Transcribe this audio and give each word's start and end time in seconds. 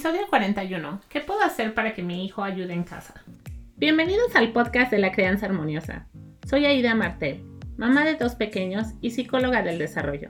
Episodio 0.00 0.28
41. 0.30 1.02
¿Qué 1.10 1.20
puedo 1.20 1.42
hacer 1.42 1.74
para 1.74 1.92
que 1.92 2.02
mi 2.02 2.24
hijo 2.24 2.42
ayude 2.42 2.72
en 2.72 2.84
casa? 2.84 3.22
Bienvenidos 3.76 4.34
al 4.34 4.50
podcast 4.50 4.90
de 4.90 4.98
la 4.98 5.12
crianza 5.12 5.44
armoniosa. 5.44 6.08
Soy 6.48 6.64
Aida 6.64 6.94
Martel, 6.94 7.44
mamá 7.76 8.06
de 8.06 8.14
dos 8.14 8.34
pequeños 8.34 8.86
y 9.02 9.10
psicóloga 9.10 9.62
del 9.62 9.78
desarrollo. 9.78 10.28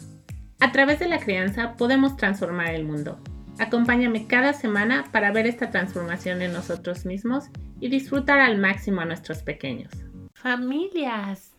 A 0.59 0.73
través 0.73 0.99
de 0.99 1.07
la 1.07 1.21
crianza 1.21 1.77
podemos 1.77 2.17
transformar 2.17 2.75
el 2.75 2.85
mundo. 2.85 3.21
Acompáñame 3.61 4.27
cada 4.27 4.55
semana 4.55 5.05
para 5.13 5.31
ver 5.31 5.47
esta 5.47 5.71
transformación 5.71 6.43
en 6.43 6.53
nosotros 6.53 7.07
mismos 7.07 7.45
y 7.79 7.91
disfrutar 7.91 8.41
al 8.41 8.59
máximo 8.59 9.03
a 9.03 9.05
nuestros 9.05 9.45
pequeños. 9.45 9.93
Familias, 10.35 11.57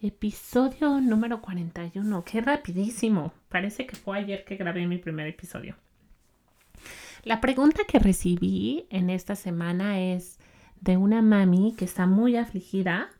episodio 0.00 1.00
número 1.00 1.42
41. 1.42 2.24
Qué 2.24 2.40
rapidísimo. 2.40 3.32
Parece 3.48 3.84
que 3.84 3.96
fue 3.96 4.18
ayer 4.18 4.44
que 4.44 4.54
grabé 4.54 4.86
mi 4.86 4.98
primer 4.98 5.26
episodio. 5.26 5.74
La 7.22 7.40
pregunta 7.40 7.82
que 7.86 8.00
recibí 8.00 8.86
en 8.90 9.08
esta 9.08 9.36
semana 9.36 10.00
es 10.00 10.40
de 10.80 10.96
una 10.96 11.22
mami 11.22 11.74
que 11.78 11.84
está 11.84 12.06
muy 12.06 12.36
afligida 12.36 13.10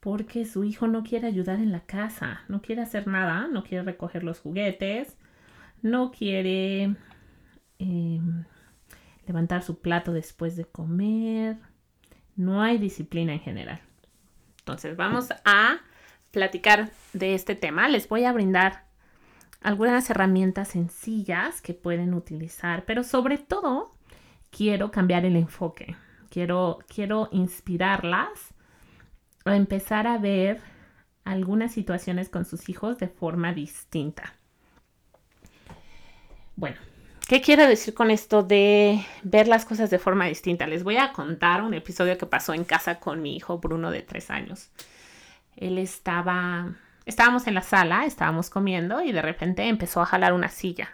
porque 0.00 0.44
su 0.44 0.64
hijo 0.64 0.88
no 0.88 1.04
quiere 1.04 1.28
ayudar 1.28 1.60
en 1.60 1.70
la 1.70 1.80
casa, 1.80 2.40
no 2.48 2.60
quiere 2.60 2.82
hacer 2.82 3.06
nada, 3.06 3.46
no 3.46 3.62
quiere 3.62 3.84
recoger 3.84 4.24
los 4.24 4.40
juguetes, 4.40 5.16
no 5.80 6.10
quiere 6.10 6.96
em, 7.78 8.44
levantar 9.26 9.62
su 9.62 9.80
plato 9.80 10.12
después 10.12 10.56
de 10.56 10.64
comer, 10.64 11.58
no 12.34 12.62
hay 12.62 12.78
disciplina 12.78 13.32
en 13.32 13.40
general. 13.40 13.80
Entonces 14.58 14.96
vamos 14.96 15.28
a 15.44 15.78
platicar 16.32 16.90
de 17.12 17.34
este 17.34 17.54
tema. 17.54 17.88
Les 17.88 18.08
voy 18.08 18.24
a 18.24 18.32
brindar 18.32 18.85
algunas 19.66 20.08
herramientas 20.10 20.68
sencillas 20.68 21.60
que 21.60 21.74
pueden 21.74 22.14
utilizar, 22.14 22.84
pero 22.84 23.02
sobre 23.02 23.36
todo 23.36 23.90
quiero 24.50 24.92
cambiar 24.92 25.24
el 25.24 25.34
enfoque. 25.34 25.96
Quiero, 26.30 26.78
quiero 26.86 27.28
inspirarlas 27.32 28.54
a 29.44 29.56
empezar 29.56 30.06
a 30.06 30.18
ver 30.18 30.60
algunas 31.24 31.72
situaciones 31.72 32.28
con 32.28 32.44
sus 32.44 32.68
hijos 32.68 32.98
de 32.98 33.08
forma 33.08 33.52
distinta. 33.52 34.36
Bueno, 36.54 36.76
¿qué 37.26 37.40
quiero 37.40 37.66
decir 37.66 37.92
con 37.92 38.12
esto 38.12 38.44
de 38.44 39.04
ver 39.24 39.48
las 39.48 39.64
cosas 39.64 39.90
de 39.90 39.98
forma 39.98 40.26
distinta? 40.26 40.68
Les 40.68 40.84
voy 40.84 40.98
a 40.98 41.12
contar 41.12 41.62
un 41.62 41.74
episodio 41.74 42.16
que 42.16 42.26
pasó 42.26 42.54
en 42.54 42.62
casa 42.62 43.00
con 43.00 43.20
mi 43.20 43.34
hijo 43.34 43.58
Bruno 43.58 43.90
de 43.90 44.02
tres 44.02 44.30
años. 44.30 44.70
Él 45.56 45.78
estaba 45.78 46.76
Estábamos 47.06 47.46
en 47.46 47.54
la 47.54 47.62
sala, 47.62 48.04
estábamos 48.04 48.50
comiendo 48.50 49.00
y 49.00 49.12
de 49.12 49.22
repente 49.22 49.62
empezó 49.64 50.02
a 50.02 50.06
jalar 50.06 50.32
una 50.32 50.48
silla. 50.48 50.90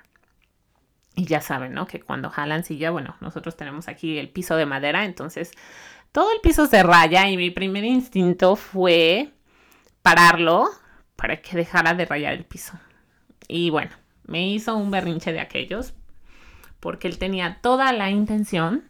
Y 1.15 1.25
ya 1.25 1.41
saben, 1.41 1.73
¿no? 1.73 1.87
Que 1.87 2.01
cuando 2.01 2.31
jalan 2.31 2.65
silla, 2.65 2.91
bueno, 2.91 3.17
nosotros 3.21 3.57
tenemos 3.57 3.89
aquí 3.89 4.19
el 4.19 4.29
piso 4.29 4.57
de 4.57 4.67
madera, 4.67 5.05
entonces 5.05 5.51
todo 6.13 6.31
el 6.33 6.41
piso 6.41 6.67
se 6.67 6.83
raya 6.83 7.29
y 7.29 7.37
mi 7.37 7.51
primer 7.51 7.85
instinto 7.85 8.57
fue 8.57 9.33
pararlo 10.03 10.69
para 11.17 11.41
que 11.41 11.57
dejara 11.57 11.95
de 11.95 12.05
rayar 12.05 12.35
el 12.35 12.45
piso. 12.45 12.79
Y 13.49 13.71
bueno, 13.71 13.93
me 14.25 14.47
hizo 14.49 14.77
un 14.77 14.91
berrinche 14.91 15.33
de 15.33 15.41
aquellos 15.41 15.95
porque 16.81 17.09
él 17.09 17.19
tenía 17.19 17.59
toda 17.63 17.93
la 17.93 18.11
intención 18.11 18.85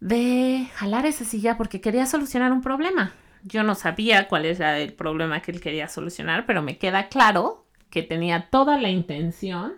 de 0.00 0.68
jalar 0.74 1.06
esa 1.06 1.24
silla 1.24 1.56
porque 1.56 1.80
quería 1.80 2.06
solucionar 2.06 2.52
un 2.52 2.62
problema. 2.62 3.12
Yo 3.42 3.62
no 3.62 3.74
sabía 3.74 4.28
cuál 4.28 4.44
era 4.44 4.78
el 4.78 4.92
problema 4.92 5.40
que 5.40 5.52
él 5.52 5.60
quería 5.60 5.88
solucionar, 5.88 6.46
pero 6.46 6.62
me 6.62 6.78
queda 6.78 7.08
claro 7.08 7.66
que 7.90 8.02
tenía 8.02 8.48
toda 8.50 8.78
la 8.78 8.90
intención 8.90 9.74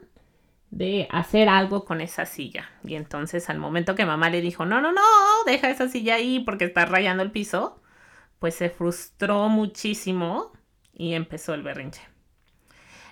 de 0.70 1.06
hacer 1.10 1.48
algo 1.48 1.84
con 1.84 2.00
esa 2.00 2.24
silla. 2.26 2.70
Y 2.82 2.94
entonces 2.94 3.50
al 3.50 3.58
momento 3.58 3.94
que 3.94 4.06
mamá 4.06 4.30
le 4.30 4.40
dijo, 4.40 4.64
no, 4.64 4.80
no, 4.80 4.92
no, 4.92 5.02
deja 5.46 5.70
esa 5.70 5.88
silla 5.88 6.14
ahí 6.14 6.40
porque 6.40 6.64
está 6.64 6.86
rayando 6.86 7.22
el 7.22 7.30
piso, 7.30 7.80
pues 8.38 8.54
se 8.54 8.70
frustró 8.70 9.48
muchísimo 9.48 10.52
y 10.94 11.12
empezó 11.12 11.54
el 11.54 11.62
berrinche. 11.62 12.00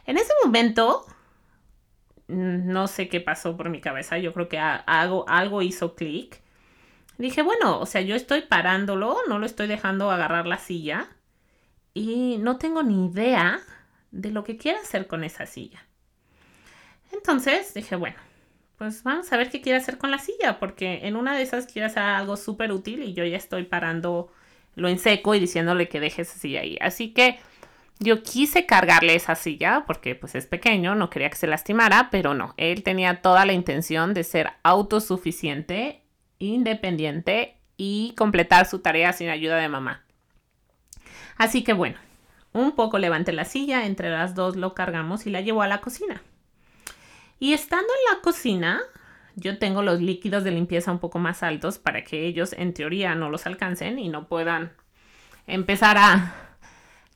En 0.06 0.16
ese 0.16 0.32
momento, 0.44 1.04
no 2.28 2.86
sé 2.86 3.08
qué 3.08 3.20
pasó 3.20 3.56
por 3.56 3.68
mi 3.68 3.80
cabeza, 3.80 4.18
yo 4.18 4.32
creo 4.32 4.48
que 4.48 4.58
algo, 4.58 5.24
algo 5.28 5.62
hizo 5.62 5.94
clic 5.94 6.42
Dije, 7.20 7.42
bueno, 7.42 7.78
o 7.78 7.84
sea, 7.84 8.00
yo 8.00 8.16
estoy 8.16 8.40
parándolo, 8.40 9.14
no 9.28 9.38
lo 9.38 9.44
estoy 9.44 9.66
dejando 9.66 10.10
agarrar 10.10 10.46
la 10.46 10.56
silla 10.56 11.06
y 11.92 12.38
no 12.38 12.56
tengo 12.56 12.82
ni 12.82 13.08
idea 13.08 13.60
de 14.10 14.30
lo 14.30 14.42
que 14.42 14.56
quiere 14.56 14.78
hacer 14.78 15.06
con 15.06 15.22
esa 15.22 15.44
silla. 15.44 15.86
Entonces 17.12 17.74
dije, 17.74 17.94
bueno, 17.94 18.16
pues 18.78 19.02
vamos 19.02 19.30
a 19.30 19.36
ver 19.36 19.50
qué 19.50 19.60
quiere 19.60 19.76
hacer 19.76 19.98
con 19.98 20.10
la 20.10 20.18
silla, 20.18 20.58
porque 20.58 21.00
en 21.02 21.14
una 21.14 21.36
de 21.36 21.42
esas 21.42 21.66
quiere 21.66 21.84
hacer 21.84 22.04
algo 22.04 22.38
súper 22.38 22.72
útil 22.72 23.02
y 23.02 23.12
yo 23.12 23.22
ya 23.26 23.36
estoy 23.36 23.64
parando 23.64 24.32
lo 24.74 24.88
en 24.88 24.98
seco 24.98 25.34
y 25.34 25.40
diciéndole 25.40 25.90
que 25.90 26.00
deje 26.00 26.22
esa 26.22 26.38
silla 26.38 26.60
ahí. 26.60 26.78
Así 26.80 27.12
que 27.12 27.38
yo 27.98 28.22
quise 28.22 28.64
cargarle 28.64 29.14
esa 29.14 29.34
silla 29.34 29.84
porque 29.86 30.14
pues 30.14 30.34
es 30.36 30.46
pequeño, 30.46 30.94
no 30.94 31.10
quería 31.10 31.28
que 31.28 31.36
se 31.36 31.46
lastimara, 31.46 32.08
pero 32.10 32.32
no, 32.32 32.54
él 32.56 32.82
tenía 32.82 33.20
toda 33.20 33.44
la 33.44 33.52
intención 33.52 34.14
de 34.14 34.24
ser 34.24 34.52
autosuficiente 34.62 36.00
independiente 36.40 37.56
y 37.76 38.14
completar 38.16 38.66
su 38.66 38.80
tarea 38.80 39.12
sin 39.12 39.28
ayuda 39.28 39.56
de 39.56 39.68
mamá. 39.68 40.04
Así 41.36 41.62
que 41.62 41.72
bueno, 41.72 41.96
un 42.52 42.72
poco 42.72 42.98
levanté 42.98 43.32
la 43.32 43.44
silla, 43.44 43.86
entre 43.86 44.10
las 44.10 44.34
dos 44.34 44.56
lo 44.56 44.74
cargamos 44.74 45.26
y 45.26 45.30
la 45.30 45.40
llevó 45.40 45.62
a 45.62 45.68
la 45.68 45.80
cocina. 45.80 46.20
Y 47.38 47.52
estando 47.52 47.86
en 47.86 48.14
la 48.14 48.20
cocina, 48.22 48.80
yo 49.36 49.58
tengo 49.58 49.82
los 49.82 50.00
líquidos 50.00 50.44
de 50.44 50.50
limpieza 50.50 50.90
un 50.90 50.98
poco 50.98 51.18
más 51.18 51.42
altos 51.42 51.78
para 51.78 52.04
que 52.04 52.26
ellos 52.26 52.52
en 52.52 52.74
teoría 52.74 53.14
no 53.14 53.30
los 53.30 53.46
alcancen 53.46 53.98
y 53.98 54.08
no 54.08 54.26
puedan 54.26 54.72
empezar 55.46 55.96
a, 55.96 56.49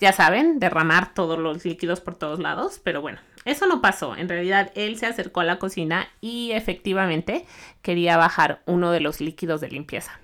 ya 0.05 0.13
saben, 0.13 0.59
derramar 0.59 1.15
todos 1.15 1.39
los 1.39 1.65
líquidos 1.65 2.03
por 2.03 2.15
todos 2.15 2.39
lados. 2.39 2.79
Pero 2.85 3.01
bueno, 3.01 3.21
eso 3.47 3.67
no 3.67 3.81
pasó. 3.81 4.15
En 4.15 4.29
realidad, 4.29 4.71
él 4.75 4.99
se 4.99 5.07
acercó 5.07 5.41
a 5.41 5.45
la 5.45 5.59
cocina 5.59 6.09
y 6.21 6.53
efectivamente 6.53 7.47
quería 7.81 8.19
bajar 8.19 8.61
uno 8.67 8.91
de 8.91 9.01
los 9.01 9.23
líquidos 9.23 9.63
de 9.63 9.71
limpieza. 9.71 10.21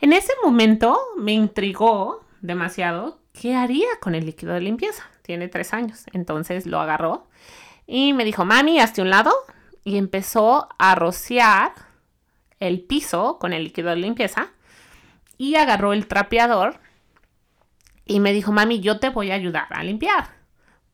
En 0.00 0.12
ese 0.12 0.32
momento 0.42 0.98
me 1.16 1.32
intrigó 1.32 2.24
demasiado 2.40 3.20
qué 3.32 3.54
haría 3.54 3.86
con 4.00 4.16
el 4.16 4.26
líquido 4.26 4.54
de 4.54 4.60
limpieza. 4.60 5.08
Tiene 5.22 5.46
tres 5.46 5.72
años. 5.72 6.06
Entonces 6.12 6.66
lo 6.66 6.80
agarró 6.80 7.28
y 7.86 8.12
me 8.12 8.24
dijo, 8.24 8.44
mami, 8.44 8.80
hazte 8.80 9.02
un 9.02 9.10
lado. 9.10 9.32
Y 9.84 9.98
empezó 9.98 10.68
a 10.80 10.96
rociar 10.96 11.74
el 12.58 12.80
piso 12.80 13.38
con 13.38 13.52
el 13.52 13.62
líquido 13.62 13.90
de 13.90 13.96
limpieza 13.96 14.48
y 15.38 15.54
agarró 15.54 15.92
el 15.92 16.08
trapeador 16.08 16.80
y 18.06 18.20
me 18.20 18.32
dijo, 18.32 18.52
mami, 18.52 18.80
yo 18.80 18.98
te 18.98 19.08
voy 19.08 19.30
a 19.30 19.34
ayudar 19.34 19.66
a 19.70 19.82
limpiar 19.82 20.28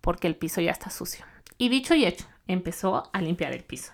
porque 0.00 0.26
el 0.26 0.36
piso 0.36 0.60
ya 0.60 0.70
está 0.70 0.90
sucio. 0.90 1.24
Y 1.58 1.68
dicho 1.68 1.94
y 1.94 2.04
hecho, 2.04 2.26
empezó 2.46 3.10
a 3.12 3.20
limpiar 3.20 3.52
el 3.52 3.64
piso. 3.64 3.92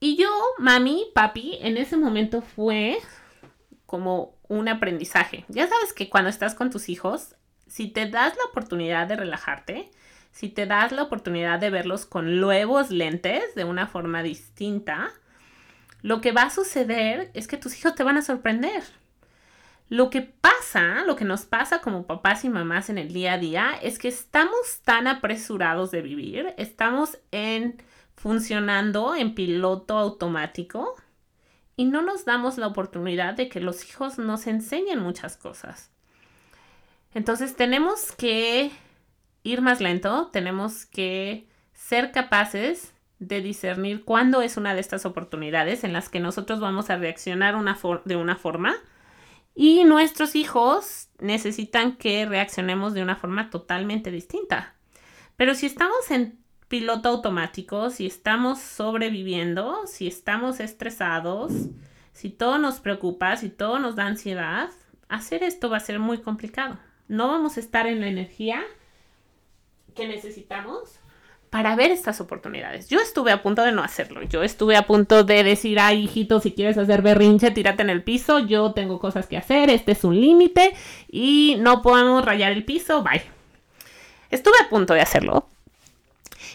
Y 0.00 0.16
yo, 0.16 0.30
mami, 0.58 1.06
papi, 1.14 1.58
en 1.60 1.76
ese 1.76 1.96
momento 1.96 2.42
fue 2.42 2.98
como 3.86 4.36
un 4.48 4.68
aprendizaje. 4.68 5.44
Ya 5.48 5.68
sabes 5.68 5.92
que 5.92 6.08
cuando 6.08 6.30
estás 6.30 6.54
con 6.54 6.70
tus 6.70 6.88
hijos, 6.88 7.34
si 7.66 7.88
te 7.88 8.08
das 8.08 8.36
la 8.36 8.44
oportunidad 8.44 9.06
de 9.06 9.16
relajarte, 9.16 9.90
si 10.32 10.48
te 10.48 10.66
das 10.66 10.92
la 10.92 11.02
oportunidad 11.02 11.58
de 11.58 11.70
verlos 11.70 12.04
con 12.04 12.40
nuevos 12.40 12.90
lentes 12.90 13.54
de 13.54 13.64
una 13.64 13.86
forma 13.86 14.22
distinta, 14.22 15.12
lo 16.02 16.20
que 16.20 16.32
va 16.32 16.42
a 16.42 16.50
suceder 16.50 17.30
es 17.34 17.48
que 17.48 17.56
tus 17.56 17.78
hijos 17.78 17.94
te 17.94 18.04
van 18.04 18.18
a 18.18 18.22
sorprender. 18.22 18.82
Lo 19.88 20.10
que 20.10 20.20
pasa, 20.22 21.04
lo 21.04 21.14
que 21.14 21.24
nos 21.24 21.44
pasa 21.44 21.80
como 21.80 22.06
papás 22.06 22.44
y 22.44 22.48
mamás 22.48 22.90
en 22.90 22.98
el 22.98 23.12
día 23.12 23.34
a 23.34 23.38
día 23.38 23.70
es 23.80 23.98
que 23.98 24.08
estamos 24.08 24.80
tan 24.84 25.06
apresurados 25.06 25.92
de 25.92 26.02
vivir, 26.02 26.54
estamos 26.56 27.18
en 27.30 27.80
funcionando 28.16 29.14
en 29.14 29.34
piloto 29.34 29.96
automático 29.98 30.94
y 31.76 31.84
no 31.84 32.02
nos 32.02 32.24
damos 32.24 32.58
la 32.58 32.66
oportunidad 32.66 33.34
de 33.34 33.48
que 33.48 33.60
los 33.60 33.88
hijos 33.88 34.18
nos 34.18 34.46
enseñen 34.46 34.98
muchas 34.98 35.36
cosas. 35.36 35.90
Entonces 37.14 37.54
tenemos 37.54 38.12
que 38.12 38.72
ir 39.44 39.60
más 39.60 39.80
lento, 39.80 40.28
tenemos 40.32 40.84
que 40.86 41.46
ser 41.74 42.10
capaces 42.10 42.92
de 43.18 43.40
discernir 43.40 44.04
cuándo 44.04 44.42
es 44.42 44.56
una 44.56 44.74
de 44.74 44.80
estas 44.80 45.06
oportunidades 45.06 45.84
en 45.84 45.92
las 45.92 46.08
que 46.08 46.20
nosotros 46.20 46.58
vamos 46.58 46.90
a 46.90 46.96
reaccionar 46.96 47.54
de 48.04 48.16
una 48.16 48.36
forma 48.36 48.74
y 49.56 49.84
nuestros 49.84 50.36
hijos 50.36 51.08
necesitan 51.18 51.96
que 51.96 52.26
reaccionemos 52.26 52.92
de 52.92 53.02
una 53.02 53.16
forma 53.16 53.48
totalmente 53.48 54.10
distinta. 54.10 54.74
Pero 55.36 55.54
si 55.54 55.64
estamos 55.64 56.10
en 56.10 56.38
piloto 56.68 57.08
automático, 57.08 57.88
si 57.88 58.06
estamos 58.06 58.60
sobreviviendo, 58.60 59.86
si 59.86 60.06
estamos 60.06 60.60
estresados, 60.60 61.52
si 62.12 62.28
todo 62.28 62.58
nos 62.58 62.80
preocupa, 62.80 63.34
si 63.36 63.48
todo 63.48 63.78
nos 63.78 63.96
da 63.96 64.06
ansiedad, 64.06 64.70
hacer 65.08 65.42
esto 65.42 65.70
va 65.70 65.78
a 65.78 65.80
ser 65.80 66.00
muy 66.00 66.18
complicado. 66.18 66.78
No 67.08 67.28
vamos 67.28 67.56
a 67.56 67.60
estar 67.60 67.86
en 67.86 68.02
la 68.02 68.08
energía 68.08 68.62
que 69.94 70.06
necesitamos 70.06 71.00
para 71.50 71.76
ver 71.76 71.90
estas 71.90 72.20
oportunidades. 72.20 72.88
Yo 72.88 73.00
estuve 73.00 73.32
a 73.32 73.42
punto 73.42 73.62
de 73.62 73.72
no 73.72 73.82
hacerlo. 73.82 74.22
Yo 74.22 74.42
estuve 74.42 74.76
a 74.76 74.86
punto 74.86 75.24
de 75.24 75.44
decir, 75.44 75.78
ay, 75.80 76.04
hijito, 76.04 76.40
si 76.40 76.52
quieres 76.52 76.76
hacer 76.78 77.02
berrinche, 77.02 77.50
tírate 77.50 77.82
en 77.82 77.90
el 77.90 78.02
piso. 78.02 78.38
Yo 78.40 78.72
tengo 78.72 78.98
cosas 78.98 79.26
que 79.26 79.36
hacer. 79.36 79.70
Este 79.70 79.92
es 79.92 80.04
un 80.04 80.20
límite 80.20 80.74
y 81.08 81.56
no 81.60 81.82
podemos 81.82 82.24
rayar 82.24 82.52
el 82.52 82.64
piso. 82.64 83.02
Bye. 83.02 83.22
Estuve 84.30 84.56
a 84.64 84.68
punto 84.68 84.94
de 84.94 85.00
hacerlo. 85.00 85.48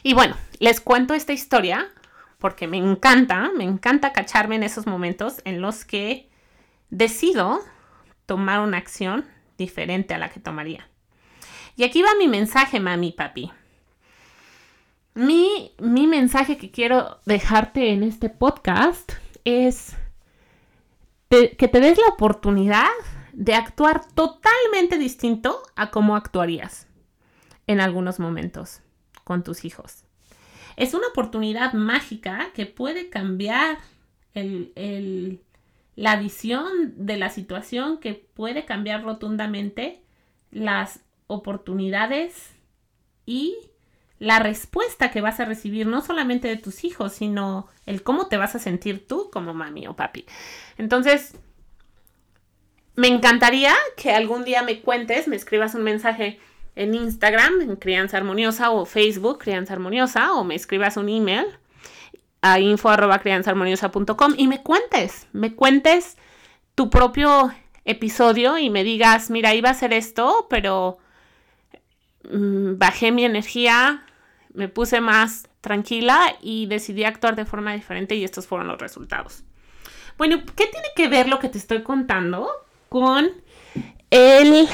Y 0.03 0.13
bueno, 0.13 0.35
les 0.59 0.81
cuento 0.81 1.13
esta 1.13 1.33
historia 1.33 1.89
porque 2.37 2.67
me 2.67 2.77
encanta, 2.77 3.51
me 3.55 3.63
encanta 3.63 4.13
cacharme 4.13 4.55
en 4.55 4.63
esos 4.63 4.87
momentos 4.87 5.41
en 5.45 5.61
los 5.61 5.85
que 5.85 6.27
decido 6.89 7.61
tomar 8.25 8.61
una 8.61 8.77
acción 8.77 9.25
diferente 9.57 10.13
a 10.13 10.17
la 10.17 10.29
que 10.29 10.39
tomaría. 10.39 10.87
Y 11.75 11.83
aquí 11.83 12.01
va 12.01 12.09
mi 12.17 12.27
mensaje, 12.27 12.79
mami, 12.79 13.11
papi. 13.11 13.51
Mi, 15.13 15.71
mi 15.79 16.07
mensaje 16.07 16.57
que 16.57 16.71
quiero 16.71 17.19
dejarte 17.25 17.91
en 17.91 18.03
este 18.03 18.29
podcast 18.29 19.11
es 19.43 19.95
que 21.29 21.67
te 21.67 21.79
des 21.79 21.97
la 21.97 22.13
oportunidad 22.13 22.89
de 23.33 23.55
actuar 23.55 24.05
totalmente 24.13 24.97
distinto 24.97 25.61
a 25.75 25.89
cómo 25.89 26.15
actuarías 26.15 26.87
en 27.67 27.79
algunos 27.79 28.19
momentos 28.19 28.81
con 29.23 29.43
tus 29.43 29.65
hijos. 29.65 30.03
Es 30.75 30.93
una 30.93 31.07
oportunidad 31.07 31.73
mágica 31.73 32.49
que 32.53 32.65
puede 32.65 33.09
cambiar 33.09 33.77
la 35.95 36.15
visión 36.17 36.93
de 36.95 37.17
la 37.17 37.29
situación, 37.29 37.99
que 37.99 38.13
puede 38.13 38.65
cambiar 38.65 39.03
rotundamente 39.03 40.01
las 40.51 41.01
oportunidades 41.27 42.53
y 43.25 43.55
la 44.21 44.37
respuesta 44.37 45.09
que 45.09 45.19
vas 45.19 45.39
a 45.39 45.45
recibir, 45.45 45.87
no 45.87 46.01
solamente 46.01 46.47
de 46.47 46.55
tus 46.55 46.83
hijos, 46.83 47.11
sino 47.11 47.67
el 47.87 48.03
cómo 48.03 48.27
te 48.27 48.37
vas 48.37 48.53
a 48.53 48.59
sentir 48.59 49.07
tú 49.07 49.31
como 49.33 49.55
mami 49.55 49.87
o 49.87 49.95
papi. 49.95 50.27
Entonces, 50.77 51.33
me 52.95 53.07
encantaría 53.07 53.73
que 53.97 54.11
algún 54.11 54.43
día 54.43 54.61
me 54.61 54.81
cuentes, 54.81 55.27
me 55.27 55.35
escribas 55.35 55.73
un 55.73 55.81
mensaje 55.81 56.39
en 56.75 56.93
Instagram, 56.93 57.61
en 57.61 57.75
Crianza 57.77 58.17
Armoniosa, 58.17 58.69
o 58.69 58.85
Facebook, 58.85 59.39
Crianza 59.39 59.73
Armoniosa, 59.73 60.33
o 60.33 60.43
me 60.43 60.53
escribas 60.53 60.97
un 60.97 61.09
email 61.09 61.47
a 62.43 62.59
info 62.59 62.91
y 64.37 64.47
me 64.47 64.61
cuentes, 64.61 65.27
me 65.33 65.55
cuentes 65.55 66.17
tu 66.75 66.91
propio 66.91 67.51
episodio 67.85 68.59
y 68.59 68.69
me 68.69 68.83
digas, 68.83 69.31
mira, 69.31 69.55
iba 69.55 69.69
a 69.69 69.71
hacer 69.71 69.93
esto, 69.93 70.45
pero 70.47 70.99
mm, 72.31 72.77
bajé 72.77 73.11
mi 73.11 73.25
energía, 73.25 74.05
me 74.53 74.67
puse 74.67 75.01
más 75.01 75.47
tranquila 75.61 76.35
y 76.41 76.65
decidí 76.65 77.03
actuar 77.03 77.35
de 77.35 77.45
forma 77.45 77.73
diferente 77.73 78.15
y 78.15 78.23
estos 78.23 78.47
fueron 78.47 78.67
los 78.67 78.79
resultados. 78.79 79.43
Bueno, 80.17 80.41
¿qué 80.55 80.67
tiene 80.67 80.87
que 80.95 81.07
ver 81.07 81.27
lo 81.27 81.39
que 81.39 81.49
te 81.49 81.57
estoy 81.57 81.83
contando 81.83 82.49
con 82.89 83.31
el 84.09 84.67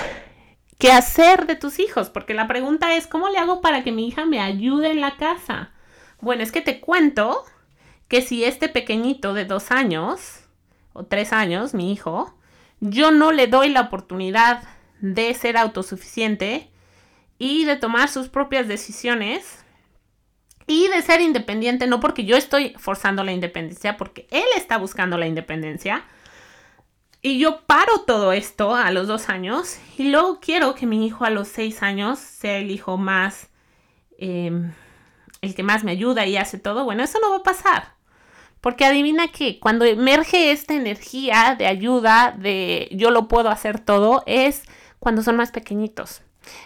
quehacer 0.77 1.45
de 1.45 1.55
tus 1.55 1.79
hijos? 1.79 2.09
Porque 2.09 2.33
la 2.33 2.47
pregunta 2.47 2.95
es, 2.95 3.07
¿cómo 3.07 3.29
le 3.29 3.37
hago 3.37 3.61
para 3.61 3.83
que 3.83 3.91
mi 3.91 4.07
hija 4.07 4.25
me 4.25 4.39
ayude 4.39 4.91
en 4.91 5.01
la 5.01 5.17
casa? 5.17 5.71
Bueno, 6.19 6.43
es 6.43 6.51
que 6.51 6.61
te 6.61 6.79
cuento 6.79 7.43
que 8.07 8.21
si 8.21 8.43
este 8.43 8.69
pequeñito 8.69 9.33
de 9.33 9.45
dos 9.45 9.71
años 9.71 10.41
o 10.93 11.03
tres 11.03 11.33
años, 11.33 11.73
mi 11.73 11.91
hijo, 11.91 12.33
yo 12.79 13.11
no 13.11 13.31
le 13.31 13.47
doy 13.47 13.69
la 13.69 13.81
oportunidad 13.81 14.63
de 14.99 15.33
ser 15.33 15.57
autosuficiente 15.57 16.69
y 17.37 17.65
de 17.65 17.75
tomar 17.75 18.09
sus 18.09 18.29
propias 18.29 18.67
decisiones, 18.67 19.63
y 20.67 20.89
de 20.89 21.01
ser 21.01 21.21
independiente, 21.21 21.87
no 21.87 22.01
porque 22.01 22.25
yo 22.25 22.35
estoy 22.35 22.75
forzando 22.77 23.23
la 23.23 23.31
independencia, 23.31 23.95
porque 23.95 24.27
él 24.29 24.45
está 24.55 24.77
buscando 24.77 25.17
la 25.17 25.25
independencia. 25.25 26.03
Y 27.21 27.39
yo 27.39 27.61
paro 27.65 28.01
todo 28.05 28.33
esto 28.33 28.75
a 28.75 28.91
los 28.91 29.07
dos 29.07 29.29
años 29.29 29.79
y 29.97 30.09
luego 30.09 30.39
quiero 30.39 30.75
que 30.75 30.85
mi 30.85 31.05
hijo 31.07 31.25
a 31.25 31.29
los 31.29 31.47
seis 31.47 31.81
años 31.81 32.19
sea 32.19 32.57
el 32.57 32.69
hijo 32.69 32.97
más, 32.97 33.49
em, 34.19 34.73
el 35.41 35.55
que 35.55 35.63
más 35.63 35.83
me 35.83 35.91
ayuda 35.91 36.25
y 36.25 36.37
hace 36.37 36.59
todo. 36.59 36.83
Bueno, 36.83 37.03
eso 37.03 37.19
no 37.19 37.31
va 37.31 37.37
a 37.37 37.43
pasar. 37.43 37.95
Porque 38.61 38.85
adivina 38.85 39.29
que 39.29 39.59
cuando 39.59 39.85
emerge 39.85 40.51
esta 40.51 40.73
energía 40.73 41.55
de 41.57 41.67
ayuda, 41.67 42.35
de 42.37 42.89
yo 42.91 43.11
lo 43.11 43.27
puedo 43.27 43.49
hacer 43.49 43.79
todo, 43.79 44.23
es 44.25 44.63
cuando 44.99 45.23
son 45.23 45.37
más 45.37 45.51
pequeñitos. 45.51 46.21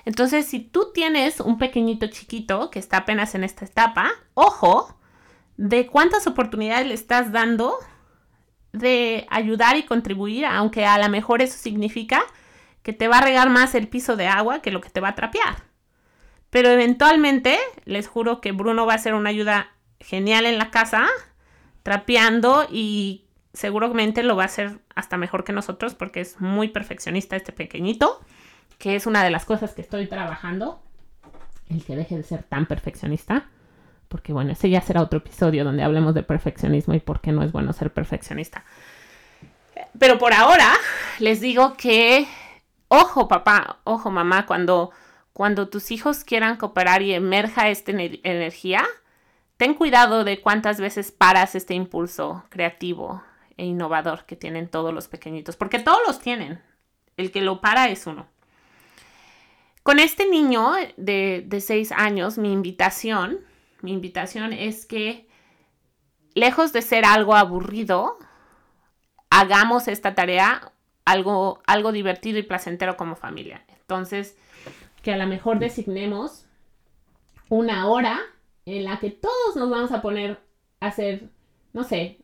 Entonces, 0.06 0.46
si 0.46 0.60
tú 0.60 0.92
tienes 0.94 1.40
un 1.40 1.58
pequeñito 1.58 2.08
chiquito 2.08 2.70
que 2.70 2.80
está 2.80 2.98
apenas 2.98 3.36
en 3.36 3.44
esta 3.44 3.66
etapa, 3.66 4.12
ojo 4.34 4.98
de 5.58 5.88
cuántas 5.88 6.28
oportunidades 6.28 6.88
le 6.88 6.94
estás 6.94 7.32
dando 7.32 7.76
de 8.74 9.28
ayudar 9.30 9.78
y 9.78 9.84
contribuir, 9.84 10.46
aunque 10.46 10.86
a 10.86 10.98
lo 10.98 11.10
mejor 11.10 11.42
eso 11.42 11.58
significa 11.58 12.24
que 12.84 12.94
te 12.94 13.08
va 13.08 13.18
a 13.18 13.22
regar 13.22 13.50
más 13.50 13.76
el 13.76 13.88
piso 13.88 14.16
de 14.16 14.28
agua 14.28 14.62
que 14.62 14.72
lo 14.72 14.82
que 14.82 14.90
te 14.90 15.02
va 15.02 15.10
a 15.10 15.16
trapear. 15.16 15.64
Pero 16.50 16.70
eventualmente, 16.70 17.58
les 17.86 18.08
juro 18.08 18.42
que 18.42 18.52
Bruno 18.52 18.86
va 18.86 18.96
a 18.96 19.00
ser 19.00 19.14
una 19.14 19.30
ayuda 19.30 19.72
genial 20.00 20.46
en 20.46 20.58
la 20.58 20.72
casa, 20.72 21.08
trapeando 21.84 22.68
y 22.70 23.26
seguramente 23.54 24.24
lo 24.24 24.36
va 24.36 24.44
a 24.44 24.48
hacer 24.48 24.80
hasta 24.96 25.18
mejor 25.18 25.44
que 25.44 25.54
nosotros 25.54 25.96
porque 25.96 26.22
es 26.22 26.40
muy 26.40 26.70
perfeccionista 26.70 27.36
este 27.36 27.52
pequeñito 27.52 28.22
que 28.82 28.96
es 28.96 29.06
una 29.06 29.24
de 29.24 29.30
las 29.30 29.46
cosas 29.46 29.74
que 29.74 29.82
estoy 29.82 30.08
trabajando, 30.08 30.82
el 31.70 31.86
que 31.86 31.96
deje 31.96 32.18
de 32.18 32.24
ser 32.24 32.42
tan 32.42 32.66
perfeccionista, 32.66 33.46
porque 34.08 34.34
bueno, 34.34 34.52
ese 34.54 34.72
ya 34.72 34.82
será 34.82 35.04
otro 35.04 35.20
episodio 35.20 35.64
donde 35.64 35.84
hablemos 35.84 36.16
de 36.16 36.24
perfeccionismo 36.24 36.96
y 36.96 37.00
por 37.00 37.22
qué 37.22 37.32
no 37.32 37.44
es 37.44 37.52
bueno 37.52 37.74
ser 37.74 37.94
perfeccionista. 37.94 38.66
Pero 40.00 40.18
por 40.18 40.34
ahora 40.34 40.68
les 41.20 41.42
digo 41.42 41.76
que, 41.78 42.28
ojo 42.88 43.28
papá, 43.28 43.78
ojo 43.84 44.10
mamá, 44.10 44.48
cuando, 44.48 44.90
cuando 45.32 45.70
tus 45.70 45.92
hijos 45.92 46.24
quieran 46.24 46.58
cooperar 46.58 47.04
y 47.04 47.14
emerja 47.14 47.70
esta 47.70 47.92
energía, 47.92 48.84
ten 49.58 49.76
cuidado 49.76 50.24
de 50.24 50.42
cuántas 50.42 50.82
veces 50.82 51.12
paras 51.12 51.54
este 51.54 51.76
impulso 51.76 52.46
creativo 52.50 53.22
e 53.58 53.66
innovador 53.66 54.26
que 54.26 54.36
tienen 54.36 54.68
todos 54.68 54.92
los 54.92 55.08
pequeñitos, 55.08 55.56
porque 55.56 55.78
todos 55.78 56.00
los 56.08 56.20
tienen. 56.20 56.64
El 57.16 57.32
que 57.32 57.42
lo 57.42 57.62
para 57.62 57.90
es 57.90 58.08
uno. 58.08 58.26
Con 59.84 59.98
este 60.00 60.30
niño 60.30 60.74
de, 60.98 61.48
seis 61.60 61.92
años, 61.92 62.38
mi 62.38 62.52
invitación, 62.52 63.40
mi 63.82 63.92
invitación 63.92 64.54
es 64.54 64.86
que, 64.86 65.28
lejos 66.36 66.72
de 66.72 66.84
ser 66.84 67.04
algo 67.04 67.36
aburrido, 67.36 68.18
hagamos 69.32 69.88
esta 69.88 70.14
tarea 70.14 70.72
algo, 71.04 71.62
algo 71.66 71.92
divertido 71.92 72.38
y 72.38 72.44
placentero 72.44 72.96
como 72.96 73.16
familia. 73.16 73.66
Entonces, 73.70 74.38
que 75.02 75.14
a 75.14 75.18
lo 75.18 75.26
mejor 75.26 75.58
designemos 75.58 76.46
una 77.50 77.88
hora 77.88 78.20
en 78.66 78.84
la 78.84 79.00
que 79.00 79.10
todos 79.10 79.56
nos 79.56 79.70
vamos 79.72 79.92
a 79.92 80.04
poner 80.04 80.40
a 80.80 80.88
hacer, 80.88 81.30
no 81.74 81.84
sé, 81.84 82.20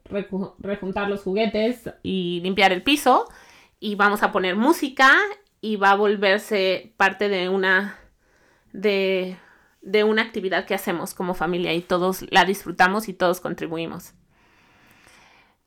rejuntar 0.59 1.09
los 1.09 1.23
juguetes 1.23 1.89
y 2.03 2.39
limpiar 2.43 2.71
el 2.71 2.83
piso. 2.83 3.27
Y 3.79 3.95
vamos 3.95 4.21
a 4.21 4.31
poner 4.31 4.55
música 4.55 5.11
y 5.61 5.75
va 5.75 5.91
a 5.91 5.95
volverse 5.95 6.93
parte 6.97 7.29
de 7.29 7.49
una 7.49 7.97
de, 8.73 9.37
de 9.81 10.03
una 10.03 10.21
actividad 10.21 10.65
que 10.65 10.75
hacemos 10.75 11.13
como 11.13 11.33
familia 11.33 11.73
y 11.73 11.81
todos 11.81 12.25
la 12.29 12.45
disfrutamos 12.45 13.09
y 13.09 13.13
todos 13.13 13.39
contribuimos. 13.39 14.13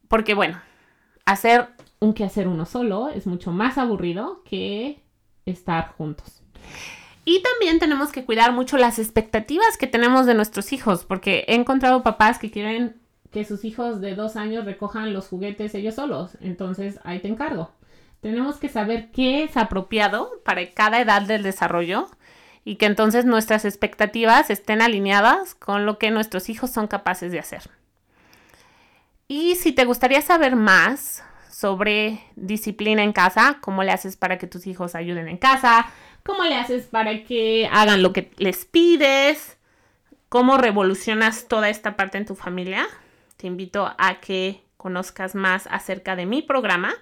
Porque 0.09 0.35
bueno, 0.35 0.61
hacer 1.25 1.69
un 2.01 2.15
quehacer 2.15 2.49
uno 2.49 2.67
solo 2.67 3.09
es 3.09 3.27
mucho 3.27 3.53
más 3.53 3.79
aburrido 3.79 4.43
que 4.45 5.03
estar 5.47 5.93
juntos. 5.97 6.43
Y 7.25 7.43
también 7.43 7.79
tenemos 7.79 8.11
que 8.11 8.25
cuidar 8.25 8.53
mucho 8.53 8.77
las 8.77 8.99
expectativas 8.99 9.77
que 9.77 9.87
tenemos 9.87 10.27
de 10.27 10.35
nuestros 10.35 10.73
hijos, 10.73 11.05
porque 11.05 11.45
he 11.47 11.55
encontrado 11.55 12.03
papás 12.03 12.39
que 12.39 12.51
quieren 12.51 12.97
que 13.31 13.45
sus 13.45 13.65
hijos 13.65 14.01
de 14.01 14.15
dos 14.15 14.37
años 14.37 14.65
recojan 14.65 15.13
los 15.13 15.29
juguetes 15.29 15.75
ellos 15.75 15.95
solos. 15.95 16.37
Entonces, 16.41 16.99
ahí 17.05 17.21
te 17.21 17.29
encargo. 17.29 17.71
Tenemos 18.21 18.59
que 18.59 18.69
saber 18.69 19.11
qué 19.13 19.45
es 19.45 19.57
apropiado 19.57 20.43
para 20.45 20.69
cada 20.71 21.01
edad 21.01 21.23
del 21.23 21.43
desarrollo 21.43 22.09
y 22.65 22.77
que 22.77 22.87
entonces 22.87 23.25
nuestras 23.25 23.65
expectativas 23.65 24.51
estén 24.51 24.83
alineadas 24.83 25.55
con 25.55 25.87
lo 25.87 25.99
que 25.99 26.11
nuestros 26.11 26.51
hijos 26.51 26.71
son 26.71 26.87
capaces 26.87 27.33
de 27.33 27.39
hacer. 27.39 27.71
Y 29.27 29.55
si 29.55 29.73
te 29.73 29.85
gustaría 29.85 30.21
saber 30.21 30.57
más 30.57 31.25
sobre 31.51 32.21
disciplina 32.37 33.03
en 33.03 33.13
casa, 33.13 33.59
cómo 33.61 33.83
le 33.85 33.93
haces 33.93 34.17
para 34.17 34.39
que 34.39 34.47
tus 34.47 34.67
hijos 34.67 34.95
ayuden 34.95 35.29
en 35.29 35.39
casa, 35.39 35.91
cómo 36.23 36.45
le 36.45 36.57
haces 36.57 36.87
para 36.87 37.25
que 37.25 37.69
hagan 37.73 38.03
lo 38.03 38.13
que 38.13 38.31
les 38.37 38.67
pides, 38.67 39.57
cómo 40.29 40.59
revolucionas 40.59 41.49
toda 41.49 41.71
esta 41.71 41.97
parte 41.97 42.19
en 42.19 42.27
tu 42.27 42.35
familia, 42.35 42.87
te 43.37 43.47
invito 43.47 43.95
a 43.99 44.21
que 44.21 44.63
conozcas 44.77 45.35
más 45.35 45.67
acerca 45.71 46.17
de 46.17 46.27
mi 46.27 46.43
programa 46.43 46.95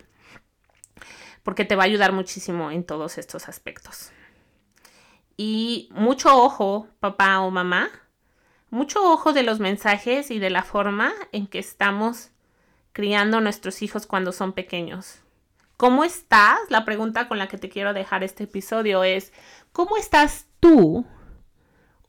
porque 1.48 1.64
te 1.64 1.76
va 1.76 1.84
a 1.84 1.86
ayudar 1.86 2.12
muchísimo 2.12 2.70
en 2.70 2.84
todos 2.84 3.16
estos 3.16 3.48
aspectos. 3.48 4.10
Y 5.34 5.88
mucho 5.92 6.36
ojo, 6.36 6.88
papá 7.00 7.40
o 7.40 7.50
mamá, 7.50 7.88
mucho 8.68 9.02
ojo 9.10 9.32
de 9.32 9.42
los 9.42 9.58
mensajes 9.58 10.30
y 10.30 10.40
de 10.40 10.50
la 10.50 10.62
forma 10.62 11.10
en 11.32 11.46
que 11.46 11.58
estamos 11.58 12.32
criando 12.92 13.38
a 13.38 13.40
nuestros 13.40 13.80
hijos 13.80 14.06
cuando 14.06 14.32
son 14.32 14.52
pequeños. 14.52 15.20
¿Cómo 15.78 16.04
estás? 16.04 16.58
La 16.68 16.84
pregunta 16.84 17.28
con 17.28 17.38
la 17.38 17.48
que 17.48 17.56
te 17.56 17.70
quiero 17.70 17.94
dejar 17.94 18.22
este 18.24 18.44
episodio 18.44 19.02
es, 19.02 19.32
¿cómo 19.72 19.96
estás 19.96 20.48
tú 20.60 21.06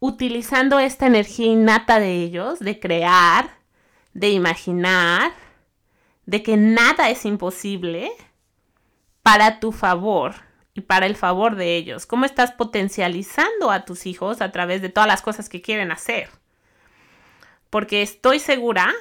utilizando 0.02 0.80
esta 0.80 1.08
energía 1.08 1.48
innata 1.48 2.02
de 2.02 2.12
ellos, 2.24 2.60
de 2.60 2.78
crear, 2.78 3.52
de 4.12 4.32
imaginar, 4.32 5.32
de 6.26 6.44
que 6.44 6.58
nada 6.58 7.10
es 7.10 7.24
imposible 7.24 8.12
para 9.30 9.60
tu 9.60 9.72
favor 9.72 10.34
y 10.74 10.82
para 10.82 11.06
el 11.06 11.16
favor 11.16 11.56
de 11.56 11.76
ellos? 11.76 12.08
¿Cómo 12.08 12.26
estás 12.26 12.52
potencializando 12.52 13.70
a 13.70 13.86
tus 13.86 14.08
hijos 14.08 14.42
a 14.42 14.52
través 14.52 14.82
de 14.82 14.90
todas 14.90 15.08
las 15.08 15.22
cosas 15.22 15.50
que 15.50 15.62
quieren 15.62 15.92
hacer? 15.92 16.30
Porque 17.70 18.02
estoy 18.02 18.40
segura 18.40 18.92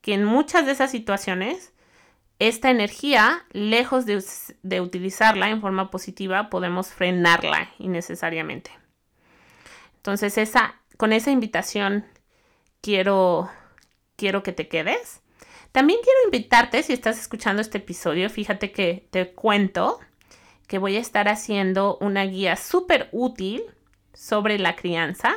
que 0.00 0.14
en 0.14 0.24
muchas 0.24 0.64
de 0.64 0.72
esas 0.72 0.90
situaciones, 0.90 1.74
esta 2.38 2.70
energía, 2.70 3.44
lejos 3.52 4.06
de, 4.06 4.80
utilizarla 4.80 5.50
en 5.50 5.60
forma 5.60 5.90
positiva, 5.90 6.48
podemos 6.48 6.88
frenarla 6.88 7.68
innecesariamente. 7.78 8.70
Entonces, 9.96 10.38
esa, 10.38 10.76
con 10.96 11.12
esa 11.12 11.30
invitación 11.30 12.06
quiero, 12.80 13.50
quiero 14.16 14.42
que 14.42 14.52
te 14.52 14.68
quedes. 14.68 15.21
También 15.72 16.00
quiero 16.04 16.18
invitarte, 16.26 16.82
si 16.82 16.92
estás 16.92 17.18
escuchando 17.18 17.62
este 17.62 17.78
episodio, 17.78 18.28
fíjate 18.28 18.72
que 18.72 19.08
te 19.10 19.32
cuento 19.32 20.00
que 20.68 20.78
voy 20.78 20.96
a 20.96 21.00
estar 21.00 21.28
haciendo 21.28 21.96
una 22.00 22.24
guía 22.24 22.56
súper 22.56 23.08
útil 23.10 23.62
sobre 24.12 24.58
la 24.58 24.76
crianza 24.76 25.34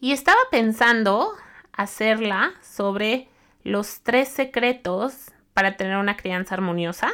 y 0.00 0.12
estaba 0.12 0.40
pensando 0.50 1.32
hacerla 1.72 2.54
sobre 2.62 3.28
los 3.62 4.00
tres 4.00 4.28
secretos 4.28 5.30
para 5.52 5.76
tener 5.76 5.98
una 5.98 6.16
crianza 6.16 6.54
armoniosa 6.54 7.10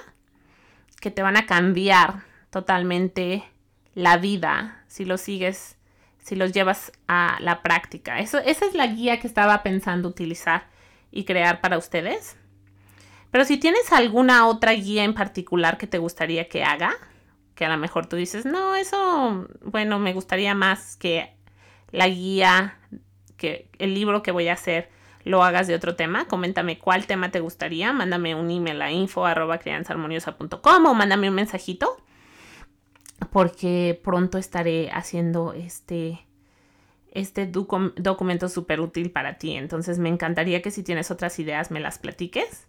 que 1.00 1.10
te 1.10 1.22
van 1.22 1.36
a 1.36 1.46
cambiar 1.46 2.22
totalmente 2.50 3.44
la 3.94 4.18
vida 4.18 4.84
si 4.86 5.04
los 5.04 5.20
sigues, 5.20 5.76
si 6.18 6.36
los 6.36 6.52
llevas 6.52 6.92
a 7.08 7.38
la 7.40 7.62
práctica. 7.62 8.20
Eso, 8.20 8.38
esa 8.38 8.66
es 8.66 8.74
la 8.74 8.86
guía 8.86 9.18
que 9.18 9.26
estaba 9.26 9.64
pensando 9.64 10.08
utilizar 10.08 10.75
y 11.16 11.24
crear 11.24 11.60
para 11.60 11.78
ustedes. 11.78 12.36
Pero 13.30 13.44
si 13.44 13.56
tienes 13.56 13.92
alguna 13.92 14.46
otra 14.46 14.72
guía 14.72 15.04
en 15.04 15.14
particular 15.14 15.78
que 15.78 15.86
te 15.86 15.98
gustaría 15.98 16.48
que 16.48 16.62
haga, 16.62 16.94
que 17.54 17.64
a 17.64 17.68
lo 17.68 17.78
mejor 17.78 18.06
tú 18.06 18.16
dices, 18.16 18.44
no, 18.44 18.76
eso, 18.76 19.48
bueno, 19.62 19.98
me 19.98 20.12
gustaría 20.12 20.54
más 20.54 20.96
que 20.96 21.34
la 21.90 22.08
guía, 22.08 22.78
que 23.36 23.68
el 23.78 23.94
libro 23.94 24.22
que 24.22 24.30
voy 24.30 24.48
a 24.48 24.52
hacer 24.52 24.90
lo 25.24 25.42
hagas 25.42 25.66
de 25.66 25.74
otro 25.74 25.96
tema, 25.96 26.26
coméntame 26.26 26.78
cuál 26.78 27.06
tema 27.06 27.30
te 27.30 27.40
gustaría, 27.40 27.92
mándame 27.92 28.34
un 28.34 28.50
email 28.50 28.80
a 28.82 28.92
info 28.92 29.22
o 29.22 30.94
mándame 30.94 31.28
un 31.28 31.34
mensajito 31.34 31.96
porque 33.30 34.00
pronto 34.04 34.38
estaré 34.38 34.90
haciendo 34.90 35.52
este, 35.52 36.25
este 37.12 37.46
documento 37.46 38.48
súper 38.48 38.80
útil 38.80 39.10
para 39.10 39.38
ti. 39.38 39.56
Entonces 39.56 39.98
me 39.98 40.08
encantaría 40.08 40.62
que 40.62 40.70
si 40.70 40.82
tienes 40.82 41.10
otras 41.10 41.38
ideas 41.38 41.70
me 41.70 41.80
las 41.80 41.98
platiques. 41.98 42.66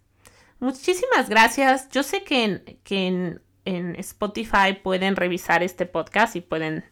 Muchísimas 0.59 1.29
gracias. 1.29 1.89
Yo 1.89 2.03
sé 2.03 2.23
que 2.23 2.43
en, 2.43 2.79
que 2.83 3.39
en 3.65 3.95
Spotify 3.97 4.73
pueden 4.81 5.15
revisar 5.15 5.63
este 5.63 5.85
podcast 5.85 6.35
y 6.35 6.41
pueden 6.41 6.85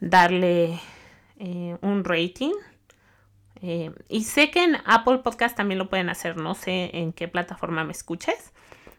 darle 0.00 0.80
eh, 1.38 1.76
un 1.80 2.04
rating. 2.04 2.52
Eh, 3.62 3.92
y 4.08 4.24
sé 4.24 4.50
que 4.50 4.64
en 4.64 4.76
Apple 4.84 5.18
Podcast 5.18 5.56
también 5.56 5.78
lo 5.78 5.88
pueden 5.88 6.08
hacer, 6.08 6.36
no 6.36 6.54
sé 6.54 6.90
en 6.94 7.12
qué 7.12 7.28
plataforma 7.28 7.84
me 7.84 7.92
escuches. 7.92 8.52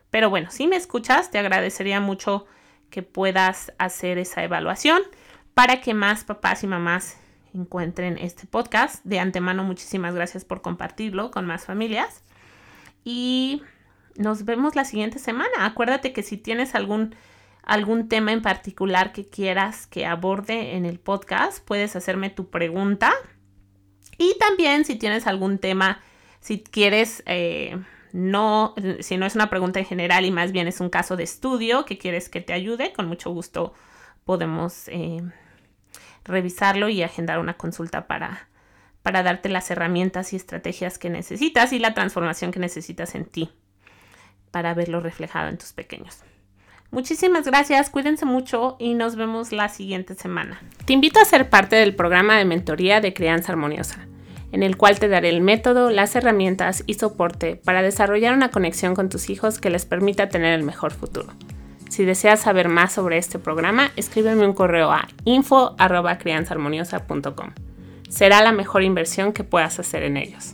Pero 0.10 0.30
bueno, 0.30 0.52
si 0.52 0.68
me 0.68 0.76
escuchas, 0.76 1.32
te 1.32 1.38
agradecería 1.38 2.00
mucho 2.00 2.46
que 2.90 3.02
puedas 3.02 3.74
hacer 3.78 4.18
esa 4.18 4.44
evaluación 4.44 5.02
para 5.54 5.82
que 5.82 5.94
más 5.94 6.24
papás 6.24 6.64
y 6.64 6.68
mamás 6.68 7.18
encuentren 7.54 8.18
este 8.18 8.48
podcast. 8.48 9.04
De 9.06 9.20
antemano, 9.20 9.64
muchísimas 9.64 10.16
gracias 10.16 10.46
por 10.46 10.62
compartirlo 10.62 11.32
con 11.32 11.46
más 11.46 11.66
familias. 11.66 12.24
Y 13.04 13.62
nos 14.16 14.46
vemos 14.46 14.76
la 14.76 14.86
siguiente 14.86 15.20
semana. 15.20 15.66
Acuérdate 15.66 16.14
que 16.14 16.24
si 16.24 16.38
tienes 16.38 16.76
algún 16.76 17.16
algún 17.64 18.10
tema 18.10 18.34
en 18.34 18.42
particular 18.42 19.14
que 19.14 19.28
quieras 19.28 19.88
que 19.88 20.06
aborde 20.06 20.76
en 20.76 20.86
el 20.86 21.00
podcast, 21.00 21.66
puedes 21.66 21.96
hacerme 21.96 22.30
tu 22.30 22.50
pregunta. 22.50 23.14
Y 24.18 24.38
también 24.38 24.86
si 24.86 24.96
tienes 24.96 25.28
algún 25.28 25.58
tema, 25.58 26.02
si 26.40 26.62
quieres, 26.62 27.24
eh, 27.26 27.82
no, 28.12 28.76
si 29.00 29.18
no 29.18 29.26
es 29.26 29.36
una 29.36 29.50
pregunta 29.50 29.80
en 29.80 29.86
general 29.86 30.26
y 30.26 30.32
más 30.32 30.52
bien 30.52 30.68
es 30.68 30.82
un 30.82 30.90
caso 30.90 31.16
de 31.16 31.24
estudio 31.24 31.86
que 31.86 31.98
quieres 31.98 32.30
que 32.30 32.42
te 32.42 32.54
ayude, 32.54 32.94
con 32.94 33.08
mucho 33.08 33.32
gusto 33.32 33.74
podemos 34.26 34.88
eh, 34.90 35.22
revisarlo 36.26 36.90
y 36.90 37.04
agendar 37.04 37.40
una 37.40 37.56
consulta 37.56 38.08
para, 38.08 38.48
para 39.02 39.24
darte 39.24 39.50
las 39.50 39.70
herramientas 39.72 40.34
y 40.34 40.36
estrategias 40.36 40.98
que 40.98 41.10
necesitas 41.10 41.74
y 41.74 41.80
la 41.80 41.94
transformación 41.94 42.52
que 42.52 42.60
necesitas 42.60 43.16
en 43.16 43.26
ti 43.26 43.52
para 44.52 44.74
verlo 44.74 45.00
reflejado 45.00 45.50
en 45.50 45.58
tus 45.58 45.74
pequeños. 45.74 46.20
Muchísimas 46.92 47.48
gracias, 47.48 47.90
cuídense 47.90 48.24
mucho 48.24 48.76
y 48.80 48.94
nos 48.94 49.16
vemos 49.16 49.52
la 49.52 49.68
siguiente 49.68 50.14
semana. 50.14 50.62
Te 50.86 50.94
invito 50.94 51.20
a 51.20 51.26
ser 51.26 51.50
parte 51.50 51.76
del 51.76 51.96
programa 51.96 52.38
de 52.38 52.46
mentoría 52.46 53.02
de 53.02 53.16
crianza 53.16 53.52
armoniosa, 53.52 54.08
en 54.52 54.62
el 54.62 54.78
cual 54.78 55.00
te 55.00 55.08
daré 55.08 55.30
el 55.30 55.42
método, 55.42 55.90
las 55.90 56.16
herramientas 56.16 56.84
y 56.86 56.94
soporte 56.94 57.56
para 57.56 57.82
desarrollar 57.82 58.36
una 58.36 58.52
conexión 58.52 58.94
con 58.94 59.10
tus 59.10 59.32
hijos 59.32 59.60
que 59.60 59.72
les 59.72 59.86
permita 59.86 60.30
tener 60.30 60.54
el 60.54 60.64
mejor 60.64 60.94
futuro. 60.94 61.34
Si 61.94 62.06
deseas 62.06 62.40
saber 62.40 62.70
más 62.70 62.92
sobre 62.92 63.20
este 63.20 63.38
programa, 63.38 63.92
escríbeme 63.96 64.48
un 64.48 64.54
correo 64.54 64.92
a 64.92 65.08
info.crianzaarmoniosa.com. 65.26 67.52
Será 68.10 68.42
la 68.42 68.52
mejor 68.52 68.82
inversión 68.82 69.32
que 69.32 69.44
puedas 69.44 69.78
hacer 69.78 70.02
en 70.02 70.18
ellos. 70.18 70.54